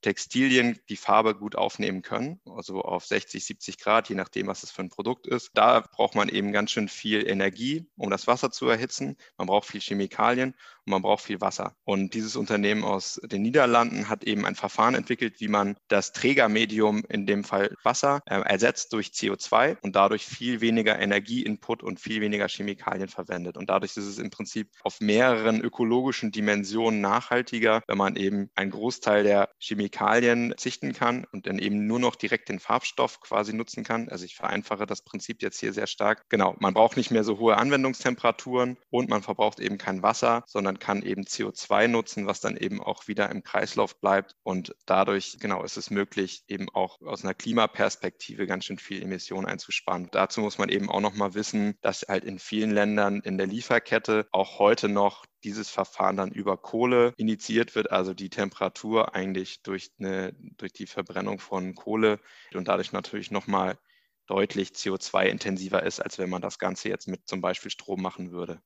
[0.00, 4.70] Textilien die Farbe gut aufnehmen können, also auf 60, 70 Grad, je nachdem, was es
[4.70, 5.50] für ein Produkt ist.
[5.54, 9.16] Da braucht man eben ganz schön viel Energie, um das Wasser zu erhitzen.
[9.36, 10.54] Man braucht viel Chemikalien
[10.86, 11.74] und man braucht viel Wasser.
[11.84, 17.04] Und dieses Unternehmen aus den Niederlanden hat eben ein Verfahren entwickelt, wie man das Trägermedium,
[17.08, 22.20] in dem Fall Wasser, äh, ersetzt durch CO2 und dadurch viel weniger Energieinput und viel
[22.20, 23.56] weniger Chemikalien verwendet.
[23.56, 28.70] Und dadurch ist es im Prinzip auf mehreren ökologischen Dimensionen nachhaltiger, wenn man eben einen
[28.70, 33.84] Großteil der Chemikalien zichten kann und dann eben nur noch direkt den Farbstoff quasi nutzen
[33.84, 34.08] kann.
[34.08, 36.24] Also ich vereinfache das Prinzip jetzt hier sehr stark.
[36.28, 40.69] Genau, man braucht nicht mehr so hohe Anwendungstemperaturen und man verbraucht eben kein Wasser, sondern
[40.78, 44.36] kann eben CO2 nutzen, was dann eben auch wieder im Kreislauf bleibt.
[44.42, 49.46] Und dadurch, genau, ist es möglich, eben auch aus einer Klimaperspektive ganz schön viel Emissionen
[49.46, 50.08] einzusparen.
[50.12, 53.46] Dazu muss man eben auch noch mal wissen, dass halt in vielen Ländern in der
[53.46, 59.62] Lieferkette auch heute noch dieses Verfahren dann über Kohle initiiert wird, also die Temperatur eigentlich
[59.62, 62.20] durch, eine, durch die Verbrennung von Kohle
[62.54, 63.78] und dadurch natürlich nochmal
[64.26, 68.62] deutlich CO2-intensiver ist, als wenn man das Ganze jetzt mit zum Beispiel Strom machen würde.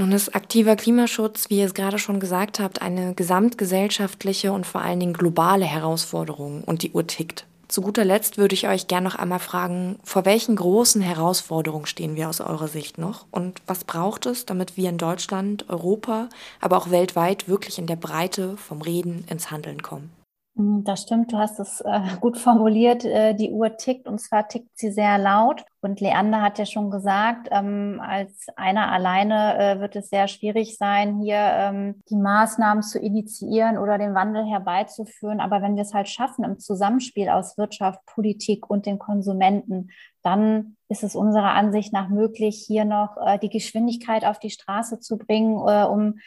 [0.00, 4.80] Nun ist aktiver Klimaschutz, wie ihr es gerade schon gesagt habt, eine gesamtgesellschaftliche und vor
[4.80, 7.46] allen Dingen globale Herausforderung und die Uhr tickt.
[7.66, 12.14] Zu guter Letzt würde ich euch gerne noch einmal fragen, vor welchen großen Herausforderungen stehen
[12.14, 16.28] wir aus eurer Sicht noch und was braucht es, damit wir in Deutschland, Europa,
[16.60, 20.17] aber auch weltweit wirklich in der Breite vom Reden ins Handeln kommen?
[20.58, 23.04] Hm, das stimmt, du hast es äh, gut formuliert.
[23.04, 25.64] Äh, die Uhr tickt und zwar tickt sie sehr laut.
[25.80, 30.76] Und Leander hat ja schon gesagt, ähm, als einer alleine äh, wird es sehr schwierig
[30.76, 35.38] sein, hier ähm, die Maßnahmen zu initiieren oder den Wandel herbeizuführen.
[35.38, 39.90] Aber wenn wir es halt schaffen im Zusammenspiel aus Wirtschaft, Politik und den Konsumenten,
[40.24, 45.16] dann ist es unserer Ansicht nach möglich, hier noch die Geschwindigkeit auf die Straße zu
[45.16, 46.18] bringen, um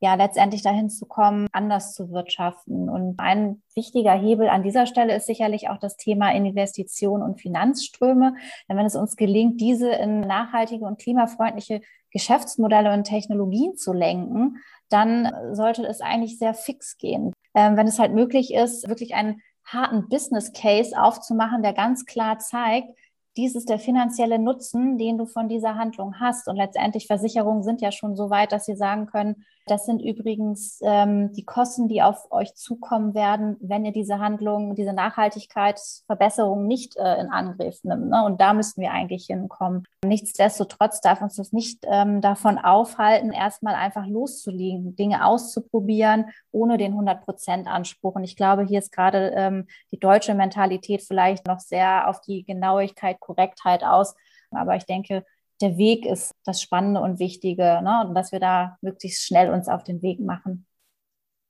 [0.00, 2.88] ja letztendlich dahin zu kommen, anders zu wirtschaften.
[2.88, 8.34] Und ein wichtiger Hebel an dieser Stelle ist sicherlich auch das Thema Investition und Finanzströme.
[8.68, 11.82] Denn wenn es uns gelingt, diese in nachhaltige und klimafreundliche
[12.12, 14.56] Geschäftsmodelle und Technologien zu lenken,
[14.88, 17.32] dann sollte es eigentlich sehr fix gehen.
[17.54, 22.38] Ähm, wenn es halt möglich ist, wirklich einen harten Business Case aufzumachen, der ganz klar
[22.38, 22.88] zeigt,
[23.36, 26.48] dies ist der finanzielle Nutzen, den du von dieser Handlung hast.
[26.48, 30.80] Und letztendlich Versicherungen sind ja schon so weit, dass sie sagen können, Das sind übrigens
[30.82, 36.96] ähm, die Kosten, die auf euch zukommen werden, wenn ihr diese Handlung, diese Nachhaltigkeitsverbesserung nicht
[36.96, 38.08] äh, in Angriff nimmt.
[38.08, 38.24] Ne?
[38.24, 39.84] Und da müssten wir eigentlich hinkommen.
[40.04, 46.94] Nichtsdestotrotz darf uns das nicht ähm, davon aufhalten, erstmal einfach loszulegen, Dinge auszuprobieren, ohne den
[46.94, 48.16] 100-Prozent-Anspruch.
[48.16, 52.42] Und ich glaube, hier ist gerade ähm, die deutsche Mentalität vielleicht noch sehr auf die
[52.42, 54.16] Genauigkeit, Korrektheit aus.
[54.50, 55.24] Aber ich denke,
[55.60, 58.04] der Weg ist das Spannende und Wichtige ne?
[58.06, 60.66] und dass wir da möglichst schnell uns auf den Weg machen.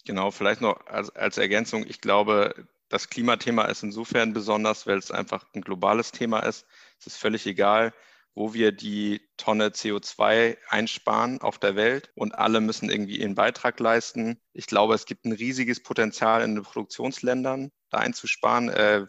[0.05, 1.85] Genau, vielleicht noch als, als Ergänzung.
[1.87, 6.67] Ich glaube, das Klimathema ist insofern besonders, weil es einfach ein globales Thema ist.
[6.99, 7.93] Es ist völlig egal,
[8.35, 13.79] wo wir die Tonne CO2 einsparen auf der Welt und alle müssen irgendwie ihren Beitrag
[13.79, 14.41] leisten.
[14.53, 18.69] Ich glaube, es gibt ein riesiges Potenzial in den Produktionsländern, da einzusparen.
[18.71, 19.07] Äh,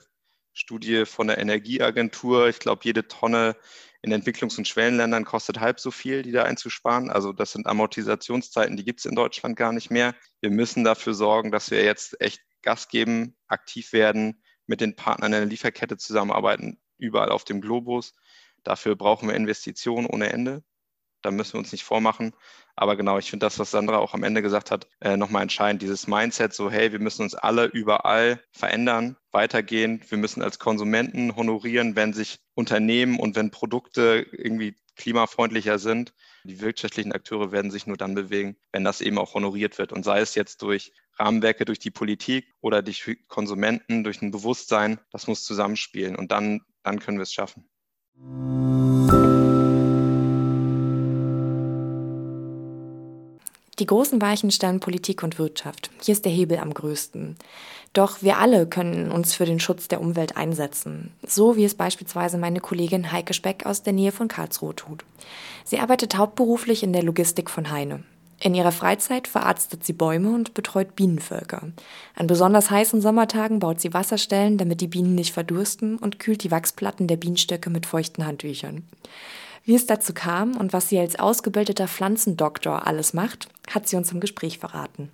[0.53, 3.55] Studie von der Energieagentur, ich glaube, jede Tonne
[4.01, 7.11] in Entwicklungs- und Schwellenländern kostet halb so viel, die da einzusparen.
[7.11, 10.15] Also das sind Amortisationszeiten, die gibt es in Deutschland gar nicht mehr.
[10.41, 15.33] Wir müssen dafür sorgen, dass wir jetzt echt Gas geben, aktiv werden, mit den Partnern
[15.33, 18.13] in der Lieferkette zusammenarbeiten, überall auf dem Globus.
[18.63, 20.63] Dafür brauchen wir Investitionen ohne Ende.
[21.21, 22.33] Da müssen wir uns nicht vormachen.
[22.75, 25.81] Aber genau, ich finde das, was Sandra auch am Ende gesagt hat, äh, nochmal entscheidend.
[25.81, 30.01] Dieses Mindset, so, hey, wir müssen uns alle überall verändern, weitergehen.
[30.09, 36.13] Wir müssen als Konsumenten honorieren, wenn sich Unternehmen und wenn Produkte irgendwie klimafreundlicher sind.
[36.43, 39.91] Die wirtschaftlichen Akteure werden sich nur dann bewegen, wenn das eben auch honoriert wird.
[39.91, 44.99] Und sei es jetzt durch Rahmenwerke, durch die Politik oder durch Konsumenten, durch ein Bewusstsein,
[45.11, 46.15] das muss zusammenspielen.
[46.15, 47.69] Und dann, dann können wir es schaffen.
[53.81, 55.89] Die großen Weichen stellen Politik und Wirtschaft.
[56.03, 57.35] Hier ist der Hebel am größten.
[57.93, 61.11] Doch wir alle können uns für den Schutz der Umwelt einsetzen.
[61.25, 65.03] So wie es beispielsweise meine Kollegin Heike Speck aus der Nähe von Karlsruhe tut.
[65.65, 68.03] Sie arbeitet hauptberuflich in der Logistik von Heine.
[68.39, 71.63] In ihrer Freizeit verarztet sie Bäume und betreut Bienenvölker.
[72.13, 76.51] An besonders heißen Sommertagen baut sie Wasserstellen, damit die Bienen nicht verdursten und kühlt die
[76.51, 78.83] Wachsplatten der Bienenstöcke mit feuchten Handtüchern.
[79.63, 84.11] Wie es dazu kam und was sie als ausgebildeter Pflanzendoktor alles macht, hat sie uns
[84.11, 85.11] im Gespräch verraten.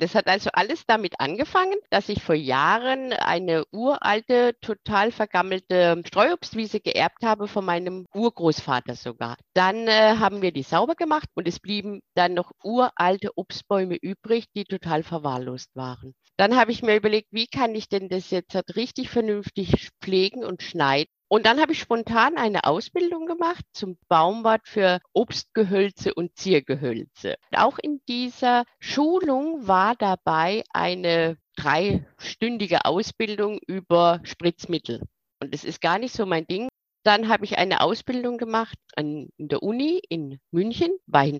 [0.00, 6.80] Das hat also alles damit angefangen, dass ich vor Jahren eine uralte, total vergammelte Streuobstwiese
[6.80, 9.36] geerbt habe von meinem Urgroßvater sogar.
[9.52, 14.46] Dann äh, haben wir die sauber gemacht und es blieben dann noch uralte Obstbäume übrig,
[14.56, 16.14] die total verwahrlost waren.
[16.38, 20.44] Dann habe ich mir überlegt, wie kann ich denn das jetzt halt richtig vernünftig pflegen
[20.44, 21.12] und schneiden?
[21.32, 27.36] Und dann habe ich spontan eine Ausbildung gemacht zum Baumwart für Obstgehölze und Ziergehölze.
[27.54, 35.02] Auch in dieser Schulung war dabei eine dreistündige Ausbildung über Spritzmittel.
[35.40, 36.68] Und das ist gar nicht so mein Ding.
[37.04, 40.90] Dann habe ich eine Ausbildung gemacht an, in der Uni in München,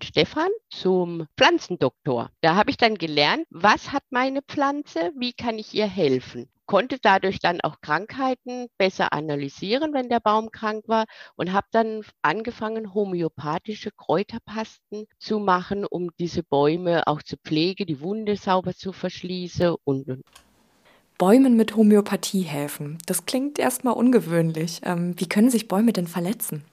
[0.03, 2.31] Stefan zum Pflanzendoktor.
[2.39, 6.99] Da habe ich dann gelernt, was hat meine Pflanze, wie kann ich ihr helfen konnte
[7.01, 11.03] dadurch dann auch Krankheiten besser analysieren, wenn der Baum krank war
[11.35, 17.99] und habe dann angefangen, homöopathische Kräuterpasten zu machen, um diese Bäume auch zu pflegen, die
[17.99, 20.21] Wunde sauber zu verschließen und
[21.17, 22.99] Bäumen mit Homöopathie helfen.
[23.05, 24.79] Das klingt erstmal ungewöhnlich.
[24.85, 26.63] Ähm, wie können sich Bäume denn verletzen?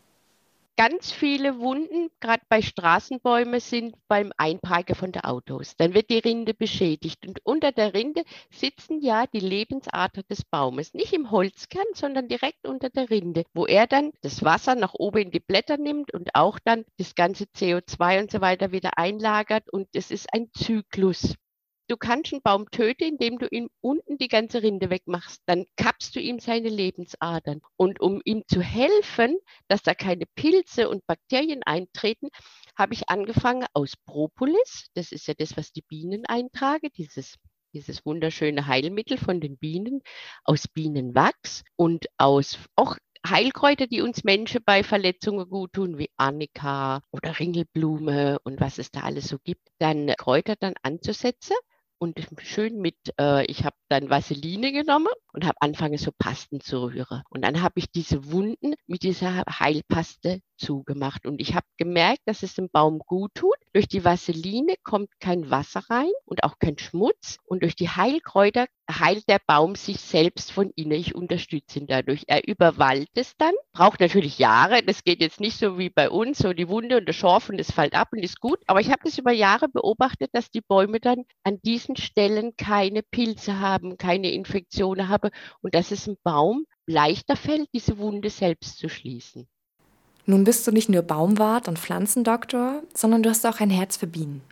[0.78, 5.74] Ganz viele Wunden, gerade bei Straßenbäumen, sind beim Einparken von den Autos.
[5.76, 7.26] Dann wird die Rinde beschädigt.
[7.26, 10.94] Und unter der Rinde sitzen ja die Lebensader des Baumes.
[10.94, 15.22] Nicht im Holzkern, sondern direkt unter der Rinde, wo er dann das Wasser nach oben
[15.22, 19.68] in die Blätter nimmt und auch dann das ganze CO2 und so weiter wieder einlagert.
[19.72, 21.34] Und es ist ein Zyklus.
[21.88, 25.42] Du kannst einen Baum töten, indem du ihm unten die ganze Rinde wegmachst.
[25.46, 27.62] Dann kappst du ihm seine Lebensadern.
[27.76, 32.28] Und um ihm zu helfen, dass da keine Pilze und Bakterien eintreten,
[32.76, 37.36] habe ich angefangen aus Propolis, das ist ja das, was die Bienen eintragen, dieses
[37.74, 40.00] dieses wunderschöne Heilmittel von den Bienen,
[40.44, 42.96] aus Bienenwachs und aus auch
[43.26, 48.90] Heilkräuter, die uns Menschen bei Verletzungen gut tun, wie Arnika oder Ringelblume und was es
[48.90, 51.56] da alles so gibt, dann Kräuter dann anzusetzen
[51.98, 56.84] und schön mit, äh, ich habe dann Vaseline genommen und habe angefangen, so Pasten zu
[56.84, 57.22] rühren.
[57.30, 61.26] Und dann habe ich diese Wunden mit dieser Heilpaste zugemacht.
[61.26, 63.56] Und ich habe gemerkt, dass es dem Baum gut tut.
[63.72, 67.38] Durch die Vaseline kommt kein Wasser rein und auch kein Schmutz.
[67.44, 70.92] Und durch die Heilkräuter heilt der Baum sich selbst von innen.
[70.92, 72.24] Ich unterstütze ihn dadurch.
[72.26, 74.82] Er überwaldet es dann, braucht natürlich Jahre.
[74.82, 77.58] Das geht jetzt nicht so wie bei uns, so die Wunde und der Schorf und
[77.58, 78.58] es fällt ab und ist gut.
[78.66, 83.02] Aber ich habe das über Jahre beobachtet, dass die Bäume dann an diesen Stellen keine
[83.02, 88.78] Pilze haben, keine Infektionen haben und dass es dem Baum leichter fällt, diese Wunde selbst
[88.78, 89.48] zu schließen.
[90.30, 94.06] Nun bist du nicht nur Baumwart und Pflanzendoktor, sondern du hast auch ein Herz für
[94.06, 94.42] Bienen.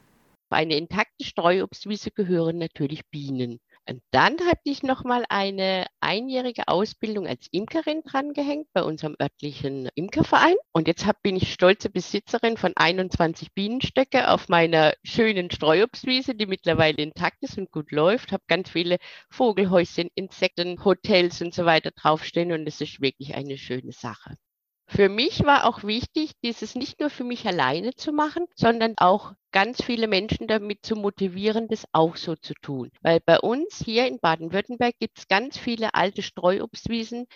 [0.49, 3.61] eine intakte Streuobstwiese gehören natürlich Bienen.
[3.87, 9.91] Und dann hatte ich noch mal eine einjährige Ausbildung als Imkerin drangehängt bei unserem örtlichen
[9.95, 10.57] Imkerverein.
[10.73, 17.03] Und jetzt bin ich stolze Besitzerin von 21 Bienenstöcke auf meiner schönen Streuobstwiese, die mittlerweile
[17.03, 18.33] intakt ist und gut läuft.
[18.33, 18.97] Habe ganz viele
[19.29, 24.39] Vogelhäuschen, Insekten, Hotels und so weiter draufstehen und es ist wirklich eine schöne Sache.
[24.89, 29.33] Für mich war auch wichtig, dieses nicht nur für mich alleine zu machen, sondern auch
[29.51, 32.91] ganz viele Menschen damit zu motivieren, das auch so zu tun.
[33.03, 37.27] Weil bei uns hier in Baden-Württemberg gibt es ganz viele alte Streuobstwiesen,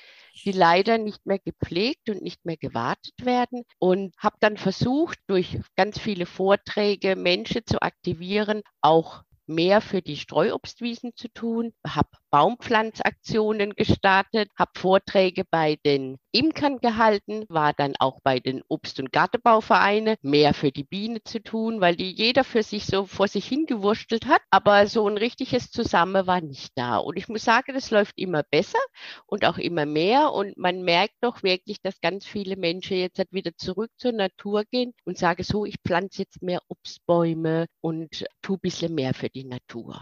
[0.44, 3.64] die leider nicht mehr gepflegt und nicht mehr gewartet werden.
[3.78, 10.16] Und habe dann versucht, durch ganz viele Vorträge Menschen zu aktivieren, auch mehr für die
[10.16, 18.20] Streuobstwiesen zu tun, habe Baumpflanzaktionen gestartet, habe Vorträge bei den Imkern gehalten, war dann auch
[18.22, 22.62] bei den Obst- und Gartenbauvereinen, mehr für die Biene zu tun, weil die jeder für
[22.62, 26.98] sich so vor sich hingewurstelt hat, aber so ein richtiges Zusammen war nicht da.
[26.98, 28.78] Und ich muss sagen, das läuft immer besser
[29.26, 33.32] und auch immer mehr und man merkt doch wirklich, dass ganz viele Menschen jetzt halt
[33.32, 38.56] wieder zurück zur Natur gehen und sagen so, ich pflanze jetzt mehr Obstbäume und tue
[38.56, 40.00] ein bisschen mehr für die Natur.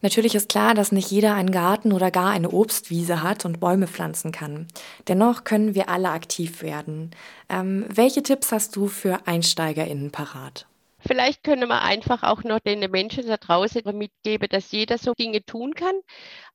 [0.00, 3.88] Natürlich ist klar, dass nicht jeder einen Garten oder gar eine Obstwiese hat und Bäume
[3.88, 4.68] pflanzen kann.
[5.08, 7.10] Dennoch können wir alle aktiv werden.
[7.48, 10.66] Ähm, welche Tipps hast du für EinsteigerInnen parat?
[11.00, 15.44] Vielleicht können wir einfach auch noch den Menschen da draußen mitgeben, dass jeder so Dinge
[15.44, 15.94] tun kann,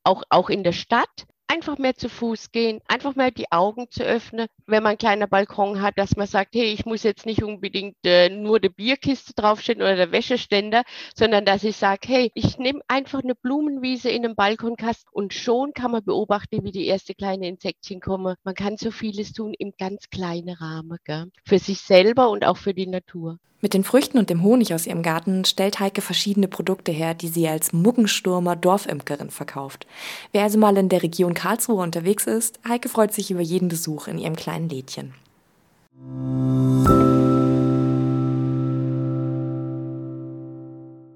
[0.04, 4.04] auch, auch in der Stadt einfach mehr zu Fuß gehen, einfach mal die Augen zu
[4.04, 7.44] öffnen, wenn man einen kleinen Balkon hat, dass man sagt, hey, ich muss jetzt nicht
[7.44, 10.84] unbedingt äh, nur die Bierkiste draufstehen oder der Wäscheständer,
[11.16, 15.74] sondern dass ich sage, hey, ich nehme einfach eine Blumenwiese in einem Balkonkasten und schon
[15.74, 18.36] kann man beobachten, wie die ersten kleinen Insektchen kommen.
[18.44, 21.32] Man kann so vieles tun im ganz kleinen Rahmen, gell?
[21.46, 23.38] für sich selber und auch für die Natur.
[23.64, 27.30] Mit den Früchten und dem Honig aus ihrem Garten stellt Heike verschiedene Produkte her, die
[27.30, 29.88] sie als Muggenstürmer Dorfimkerin verkauft.
[30.34, 34.10] Wer also mal in der Region Karlsruhe unterwegs ist, Heike freut sich über jeden Besuch
[34.10, 35.14] in ihrem kleinen Lädchen.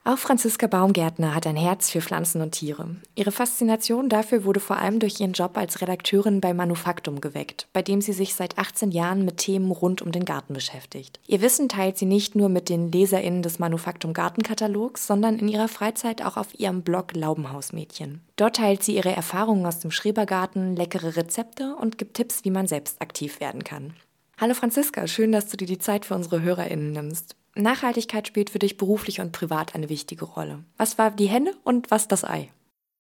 [0.08, 2.96] Auch Franziska Baumgärtner hat ein Herz für Pflanzen und Tiere.
[3.15, 7.82] Ihre Faszination dafür wurde vor allem durch ihren Job als Redakteurin bei Manufaktum geweckt, bei
[7.82, 11.20] dem sie sich seit 18 Jahren mit Themen rund um den Garten beschäftigt.
[11.28, 15.67] Ihr Wissen teilt sie nicht nur mit den LeserInnen des Manufaktum Gartenkatalogs, sondern in ihrer
[15.67, 18.22] Freizeit auch auf ihrem Blog Laubenhausmädchen.
[18.38, 22.67] Dort teilt sie ihre Erfahrungen aus dem Schrebergarten, leckere Rezepte und gibt Tipps, wie man
[22.67, 23.93] selbst aktiv werden kann.
[24.39, 27.36] Hallo Franziska, schön, dass du dir die Zeit für unsere HörerInnen nimmst.
[27.62, 30.63] Nachhaltigkeit spielt für dich beruflich und privat eine wichtige Rolle.
[30.78, 32.50] Was war die Henne und was das Ei?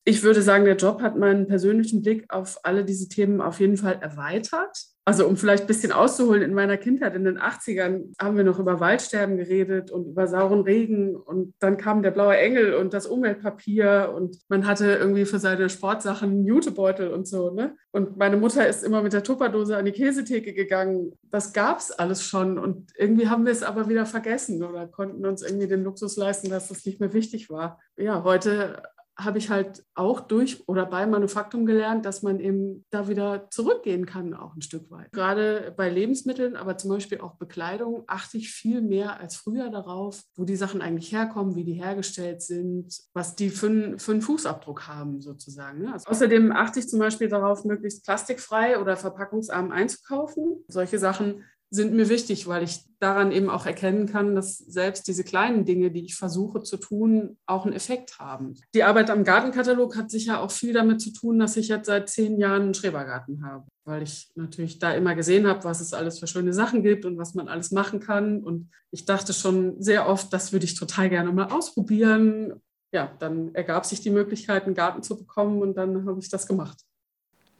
[0.09, 3.75] Ich würde sagen, der Job hat meinen persönlichen Blick auf alle diese Themen auf jeden
[3.75, 4.85] Fall erweitert.
[5.03, 8.57] Also um vielleicht ein bisschen auszuholen, in meiner Kindheit, in den 80ern, haben wir noch
[8.57, 11.17] über Waldsterben geredet und über sauren Regen.
[11.17, 15.67] Und dann kam der blaue Engel und das Umweltpapier und man hatte irgendwie für seine
[15.69, 17.49] Sportsachen einen Jutebeutel und so.
[17.49, 17.75] Ne?
[17.91, 21.11] Und meine Mutter ist immer mit der Tupperdose an die Käsetheke gegangen.
[21.31, 22.57] Das gab es alles schon.
[22.57, 26.49] Und irgendwie haben wir es aber wieder vergessen oder konnten uns irgendwie den Luxus leisten,
[26.49, 27.81] dass das nicht mehr wichtig war.
[27.97, 28.81] Ja, heute
[29.17, 34.05] habe ich halt auch durch oder bei Manufaktum gelernt, dass man eben da wieder zurückgehen
[34.05, 35.11] kann, auch ein Stück weit.
[35.11, 40.21] Gerade bei Lebensmitteln, aber zum Beispiel auch Bekleidung, achte ich viel mehr als früher darauf,
[40.35, 44.87] wo die Sachen eigentlich herkommen, wie die hergestellt sind, was die für, für einen Fußabdruck
[44.87, 45.81] haben, sozusagen.
[45.81, 45.93] Ne?
[45.93, 50.63] Also außerdem achte ich zum Beispiel darauf, möglichst plastikfrei oder verpackungsarm einzukaufen.
[50.67, 55.23] Solche Sachen sind mir wichtig, weil ich daran eben auch erkennen kann, dass selbst diese
[55.23, 58.55] kleinen Dinge, die ich versuche zu tun, auch einen Effekt haben.
[58.73, 62.09] Die Arbeit am Gartenkatalog hat sicher auch viel damit zu tun, dass ich jetzt seit
[62.09, 66.19] zehn Jahren einen Schrebergarten habe, weil ich natürlich da immer gesehen habe, was es alles
[66.19, 68.43] für schöne Sachen gibt und was man alles machen kann.
[68.43, 72.61] Und ich dachte schon sehr oft, das würde ich total gerne mal ausprobieren.
[72.93, 76.47] Ja, dann ergab sich die Möglichkeit, einen Garten zu bekommen und dann habe ich das
[76.47, 76.77] gemacht.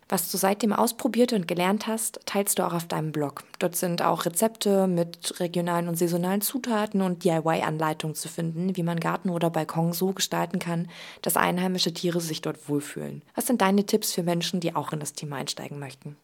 [0.10, 3.44] Was du seitdem ausprobiert und gelernt hast, teilst du auch auf deinem Blog.
[3.60, 9.02] Dort sind auch Rezepte mit regionalen und saisonalen Zutaten und DIY-Anleitungen zu finden, wie man
[9.02, 10.88] Garten oder Balkon so gestalten kann,
[11.22, 13.22] dass einheimische Tiere sich dort wohlfühlen.
[13.36, 16.16] Was sind deine Tipps für Menschen, die auch in das Thema einsteigen möchten?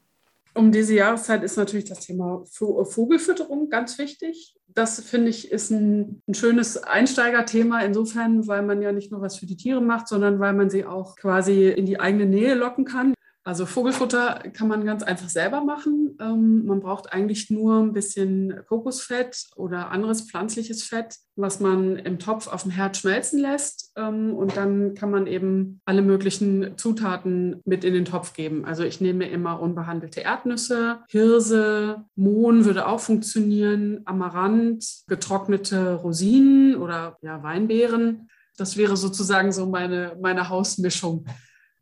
[0.56, 4.56] Um diese Jahreszeit ist natürlich das Thema Vogelfütterung ganz wichtig.
[4.68, 9.38] Das finde ich ist ein, ein, schönes Einsteigerthema insofern, weil man ja nicht nur was
[9.38, 12.86] für die Tiere macht, sondern weil man sie auch quasi in die eigene Nähe locken
[12.86, 13.14] kann.
[13.46, 16.16] Also Vogelfutter kann man ganz einfach selber machen.
[16.22, 22.20] Ähm, man braucht eigentlich nur ein bisschen Kokosfett oder anderes pflanzliches Fett, was man im
[22.20, 23.92] Topf auf dem Herd schmelzen lässt.
[23.98, 28.64] Ähm, und dann kann man eben alle möglichen Zutaten mit in den Topf geben.
[28.64, 37.18] Also ich nehme immer unbehandelte Erdnüsse, Hirse, Mohn würde auch funktionieren, Amaranth, getrocknete Rosinen oder
[37.22, 38.30] ja, Weinbeeren.
[38.56, 41.26] Das wäre sozusagen so meine, meine Hausmischung.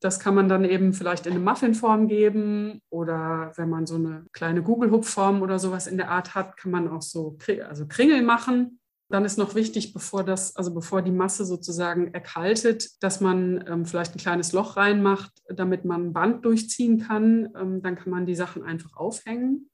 [0.02, 4.26] Das kann man dann eben vielleicht in eine Muffinform geben oder wenn man so eine
[4.34, 7.38] kleine Google-Hupfform oder sowas in der Art hat, kann man auch so
[7.68, 8.80] also Kringel machen.
[9.10, 13.86] Dann ist noch wichtig, bevor das, also bevor die Masse sozusagen erkaltet, dass man ähm,
[13.86, 17.50] vielleicht ein kleines Loch reinmacht, damit man ein Band durchziehen kann.
[17.56, 19.70] Ähm, dann kann man die Sachen einfach aufhängen.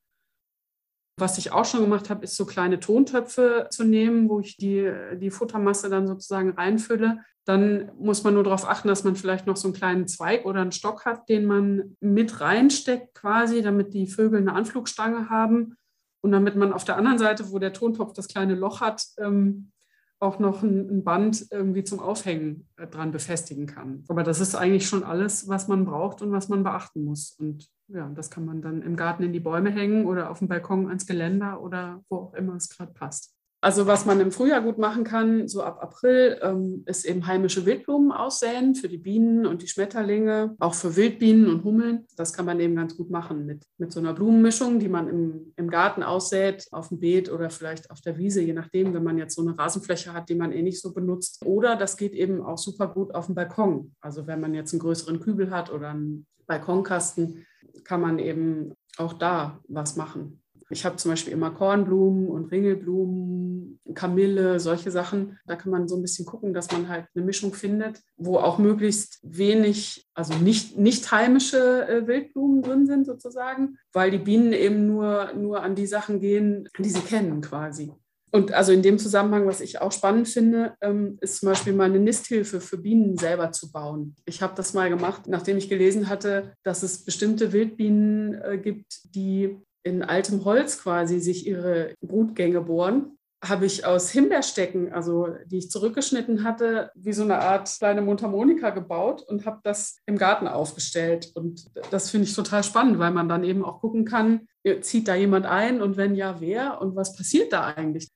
[1.20, 4.92] Was ich auch schon gemacht habe, ist so kleine Tontöpfe zu nehmen, wo ich die,
[5.16, 7.24] die Futtermasse dann sozusagen reinfülle.
[7.44, 10.62] Dann muss man nur darauf achten, dass man vielleicht noch so einen kleinen Zweig oder
[10.62, 15.76] einen Stock hat, den man mit reinsteckt quasi, damit die Vögel eine Anflugstange haben
[16.22, 19.72] und damit man auf der anderen Seite, wo der Tontopf das kleine Loch hat, ähm,
[20.20, 24.04] auch noch ein, ein, Band irgendwie zum Aufhängen äh, dran befestigen kann.
[24.08, 27.36] Aber das ist eigentlich schon alles, was man braucht und was man beachten muss.
[27.40, 30.48] Und ja, das kann man dann im Garten in die Bäume hängen oder auf dem
[30.48, 33.37] Balkon ans Geländer oder wo auch immer es gerade passt.
[33.68, 37.66] Also was man im Frühjahr gut machen kann, so ab April, ähm, ist eben heimische
[37.66, 42.06] Wildblumen aussäen für die Bienen und die Schmetterlinge, auch für Wildbienen und Hummeln.
[42.16, 45.52] Das kann man eben ganz gut machen mit, mit so einer Blumenmischung, die man im,
[45.58, 49.18] im Garten aussät, auf dem Beet oder vielleicht auf der Wiese, je nachdem, wenn man
[49.18, 51.46] jetzt so eine Rasenfläche hat, die man eh nicht so benutzt.
[51.46, 53.94] Oder das geht eben auch super gut auf dem Balkon.
[54.00, 57.46] Also wenn man jetzt einen größeren Kübel hat oder einen Balkonkasten,
[57.84, 60.42] kann man eben auch da was machen.
[60.70, 65.40] Ich habe zum Beispiel immer Kornblumen und Ringelblumen, Kamille, solche Sachen.
[65.46, 68.58] Da kann man so ein bisschen gucken, dass man halt eine Mischung findet, wo auch
[68.58, 74.88] möglichst wenig, also nicht, nicht heimische äh, Wildblumen drin sind sozusagen, weil die Bienen eben
[74.88, 77.94] nur, nur an die Sachen gehen, die sie kennen quasi.
[78.30, 81.86] Und also in dem Zusammenhang, was ich auch spannend finde, ähm, ist zum Beispiel mal
[81.86, 84.16] eine Nisthilfe für Bienen selber zu bauen.
[84.26, 89.16] Ich habe das mal gemacht, nachdem ich gelesen hatte, dass es bestimmte Wildbienen äh, gibt,
[89.16, 89.58] die
[89.88, 95.70] in altem Holz quasi sich ihre Brutgänge bohren habe ich aus Himbeerstecken, also die ich
[95.70, 101.32] zurückgeschnitten hatte, wie so eine Art kleine Mundharmonika gebaut und habe das im Garten aufgestellt.
[101.36, 104.48] Und das finde ich total spannend, weil man dann eben auch gucken kann,
[104.82, 108.10] zieht da jemand ein und wenn ja, wer und was passiert da eigentlich?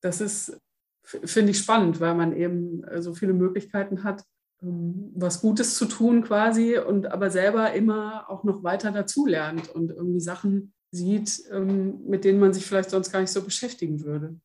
[0.00, 0.58] Das ist,
[1.04, 4.24] finde ich spannend, weil man eben äh, so viele Möglichkeiten hat,
[4.62, 9.90] ähm, was Gutes zu tun quasi und aber selber immer auch noch weiter dazulernt und
[9.90, 14.36] irgendwie Sachen sieht, ähm, mit denen man sich vielleicht sonst gar nicht so beschäftigen würde.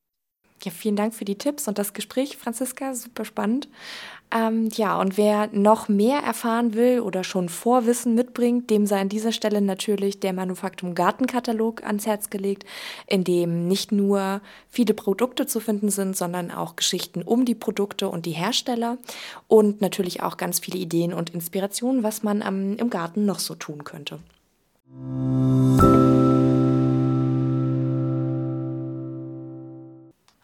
[0.63, 3.69] Ja, vielen Dank für die Tipps und das Gespräch, Franziska, super spannend.
[4.31, 9.07] Ähm, ja, und wer noch mehr erfahren will oder schon Vorwissen mitbringt, dem sei an
[9.07, 12.65] dieser Stelle natürlich der Manufaktum Gartenkatalog ans Herz gelegt,
[13.05, 18.09] in dem nicht nur viele Produkte zu finden sind, sondern auch Geschichten um die Produkte
[18.09, 18.97] und die Hersteller
[19.47, 23.53] und natürlich auch ganz viele Ideen und Inspirationen, was man ähm, im Garten noch so
[23.53, 24.19] tun könnte.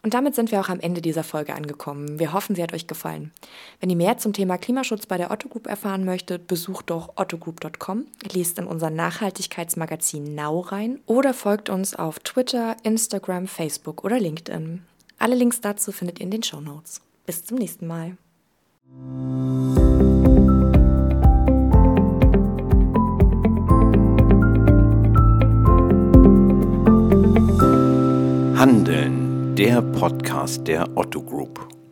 [0.04, 2.18] Und damit sind wir auch am Ende dieser Folge angekommen.
[2.18, 3.32] Wir hoffen, sie hat euch gefallen.
[3.80, 8.04] Wenn ihr mehr zum Thema Klimaschutz bei der Otto Group erfahren möchtet, besucht doch ottogroup.com,
[8.30, 14.82] liest in unser Nachhaltigkeitsmagazin Now rein oder folgt uns auf Twitter, Instagram, Facebook oder LinkedIn.
[15.18, 17.00] Alle Links dazu findet ihr in den Show Notes.
[17.24, 18.18] Bis zum nächsten Mal.
[28.64, 31.73] Handeln der Podcast der Otto Group.